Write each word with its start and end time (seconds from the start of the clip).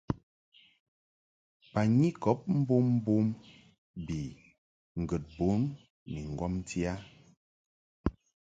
Banyikɔb 1.71 2.39
mbommbom 2.59 3.27
bi 4.05 4.19
ŋgəd 5.01 5.23
bun 5.35 5.61
ni 6.11 6.19
ŋgɔmti 6.33 6.79
a. 6.93 6.93